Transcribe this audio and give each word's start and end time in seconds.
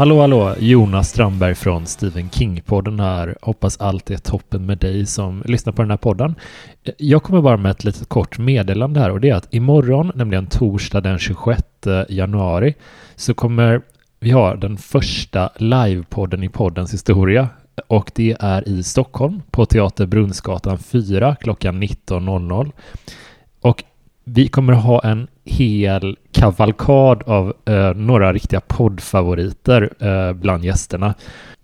Hallå 0.00 0.20
hallå, 0.20 0.54
Jonas 0.58 1.08
Strandberg 1.08 1.54
från 1.54 1.86
Stephen 1.86 2.30
King-podden 2.30 3.00
här. 3.02 3.36
Hoppas 3.42 3.80
allt 3.80 4.10
är 4.10 4.16
toppen 4.16 4.66
med 4.66 4.78
dig 4.78 5.06
som 5.06 5.42
lyssnar 5.46 5.72
på 5.72 5.82
den 5.82 5.90
här 5.90 5.98
podden. 5.98 6.34
Jag 6.98 7.22
kommer 7.22 7.40
bara 7.40 7.56
med 7.56 7.70
ett 7.70 7.84
litet 7.84 8.08
kort 8.08 8.38
meddelande 8.38 9.00
här 9.00 9.10
och 9.10 9.20
det 9.20 9.30
är 9.30 9.34
att 9.34 9.54
imorgon, 9.54 10.12
nämligen 10.14 10.46
torsdag 10.46 11.00
den 11.00 11.18
26 11.18 11.62
januari, 12.08 12.74
så 13.16 13.34
kommer 13.34 13.82
vi 14.20 14.30
ha 14.30 14.54
den 14.56 14.76
första 14.76 15.50
livepodden 15.56 16.42
i 16.42 16.48
poddens 16.48 16.94
historia 16.94 17.48
och 17.88 18.10
det 18.14 18.36
är 18.40 18.68
i 18.68 18.82
Stockholm 18.82 19.42
på 19.50 19.66
Teater 19.66 20.06
Brunnsgatan 20.06 20.78
4 20.78 21.36
klockan 21.40 21.82
19.00. 21.82 22.72
Och 23.60 23.84
vi 24.34 24.48
kommer 24.48 24.72
att 24.72 24.82
ha 24.82 25.00
en 25.00 25.28
hel 25.44 26.16
kavalkad 26.32 27.22
av 27.22 27.54
eh, 27.64 27.94
några 27.94 28.32
riktiga 28.32 28.60
poddfavoriter 28.60 29.90
eh, 30.00 30.32
bland 30.32 30.64
gästerna. 30.64 31.14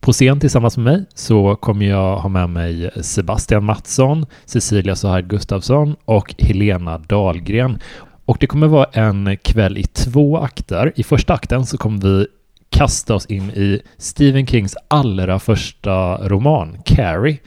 På 0.00 0.12
scen 0.12 0.40
tillsammans 0.40 0.76
med 0.76 0.84
mig 0.84 1.04
så 1.14 1.56
kommer 1.56 1.86
jag 1.86 2.16
ha 2.16 2.28
med 2.28 2.50
mig 2.50 2.90
Sebastian 3.02 3.64
Mattsson, 3.64 4.26
Cecilia 4.44 4.96
Sohard 4.96 5.28
Gustafsson 5.28 5.96
och 6.04 6.34
Helena 6.38 6.98
Dahlgren. 6.98 7.78
Och 8.24 8.36
det 8.40 8.46
kommer 8.46 8.66
vara 8.66 8.84
en 8.92 9.36
kväll 9.36 9.78
i 9.78 9.84
två 9.84 10.38
akter. 10.38 10.92
I 10.96 11.02
första 11.02 11.34
akten 11.34 11.66
så 11.66 11.78
kommer 11.78 12.00
vi 12.00 12.26
kasta 12.70 13.14
oss 13.14 13.26
in 13.26 13.50
i 13.50 13.82
Stephen 13.96 14.46
Kings 14.46 14.76
allra 14.88 15.38
första 15.38 16.28
roman, 16.28 16.78
Carrie. 16.84 17.38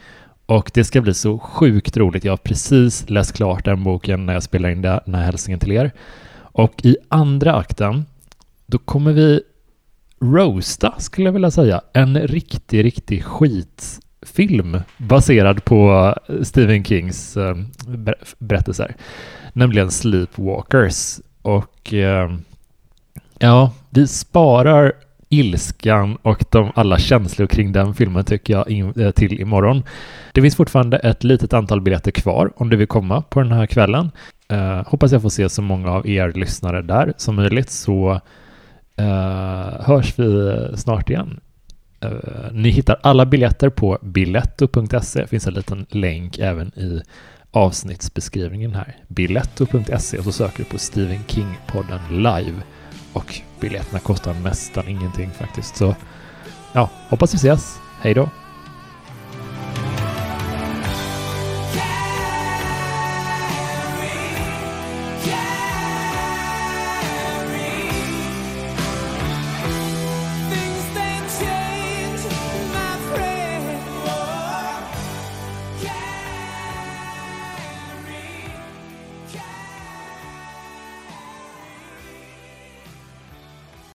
Och 0.52 0.70
det 0.74 0.84
ska 0.84 1.00
bli 1.00 1.14
så 1.14 1.38
sjukt 1.38 1.96
roligt. 1.96 2.24
Jag 2.24 2.32
har 2.32 2.36
precis 2.36 3.10
läst 3.10 3.32
klart 3.32 3.64
den 3.64 3.84
boken 3.84 4.26
när 4.26 4.32
jag 4.32 4.42
spelar 4.42 4.68
in 4.68 4.82
den 4.82 5.14
här 5.14 5.22
hälsningen 5.22 5.58
till 5.58 5.72
er. 5.72 5.92
Och 6.40 6.84
i 6.84 6.96
andra 7.08 7.54
akten, 7.54 8.06
då 8.66 8.78
kommer 8.78 9.12
vi 9.12 9.42
roasta, 10.20 10.94
skulle 10.98 11.28
jag 11.28 11.32
vilja 11.32 11.50
säga, 11.50 11.80
en 11.92 12.18
riktig, 12.18 12.84
riktig 12.84 13.24
skitfilm 13.24 14.80
baserad 14.96 15.64
på 15.64 16.14
eh, 16.28 16.42
Stephen 16.42 16.84
Kings 16.84 17.36
eh, 17.36 17.56
berättelser, 18.38 18.96
nämligen 19.52 19.90
Sleepwalkers. 19.90 21.20
Och 21.42 21.94
eh, 21.94 22.32
ja, 23.38 23.72
vi 23.90 24.06
sparar 24.06 24.92
ilskan 25.32 26.18
och 26.22 26.44
de 26.50 26.72
alla 26.74 26.98
känslor 26.98 27.46
kring 27.46 27.72
den 27.72 27.94
filmen 27.94 28.24
tycker 28.24 28.52
jag 28.54 28.70
in, 28.70 29.00
eh, 29.00 29.10
till 29.10 29.40
imorgon. 29.40 29.82
Det 30.32 30.42
finns 30.42 30.56
fortfarande 30.56 30.96
ett 30.96 31.24
litet 31.24 31.52
antal 31.52 31.80
biljetter 31.80 32.10
kvar 32.10 32.52
om 32.56 32.70
du 32.70 32.76
vill 32.76 32.86
komma 32.86 33.22
på 33.22 33.40
den 33.40 33.52
här 33.52 33.66
kvällen. 33.66 34.10
Eh, 34.48 34.82
hoppas 34.86 35.12
jag 35.12 35.22
får 35.22 35.28
se 35.28 35.48
så 35.48 35.62
många 35.62 35.90
av 35.90 36.08
er 36.08 36.32
lyssnare 36.32 36.82
där 36.82 37.12
som 37.16 37.36
möjligt 37.36 37.70
så 37.70 38.20
eh, 38.96 39.84
hörs 39.86 40.18
vi 40.18 40.56
snart 40.76 41.10
igen. 41.10 41.40
Eh, 42.00 42.52
ni 42.52 42.70
hittar 42.70 42.96
alla 43.02 43.26
biljetter 43.26 43.68
på 43.68 43.98
biletto.se. 44.02 45.20
Det 45.20 45.26
finns 45.26 45.46
en 45.46 45.54
liten 45.54 45.86
länk 45.90 46.38
även 46.38 46.68
i 46.78 47.02
avsnittsbeskrivningen 47.50 48.74
här. 48.74 48.96
Biletto.se 49.08 50.18
och 50.18 50.24
så 50.24 50.32
söker 50.32 50.58
du 50.58 50.64
på 50.64 50.78
Stephen 50.78 51.24
King-podden 51.26 52.10
live 52.10 52.62
och 53.12 53.40
biljetterna 53.60 53.98
kostar 53.98 54.34
nästan 54.34 54.88
ingenting 54.88 55.30
faktiskt. 55.30 55.76
Så 55.76 55.94
ja, 56.72 56.90
hoppas 57.08 57.34
vi 57.34 57.36
ses. 57.36 57.78
Hej 58.00 58.14
då! 58.14 58.28
Yeah! 75.84 76.11